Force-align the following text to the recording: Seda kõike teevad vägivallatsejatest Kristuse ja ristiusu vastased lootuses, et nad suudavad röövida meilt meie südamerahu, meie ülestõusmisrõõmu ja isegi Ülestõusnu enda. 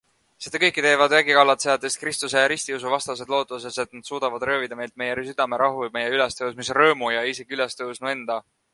Seda 0.43 0.59
kõike 0.61 0.83
teevad 0.85 1.11
vägivallatsejatest 1.15 1.99
Kristuse 2.03 2.39
ja 2.43 2.47
ristiusu 2.53 2.95
vastased 2.95 3.33
lootuses, 3.35 3.79
et 3.85 3.95
nad 3.99 4.09
suudavad 4.09 4.47
röövida 4.51 4.81
meilt 4.83 4.97
meie 5.03 5.21
südamerahu, 5.31 5.89
meie 5.99 6.13
ülestõusmisrõõmu 6.17 7.15
ja 7.19 7.27
isegi 7.35 7.59
Ülestõusnu 7.61 8.15
enda. 8.19 8.45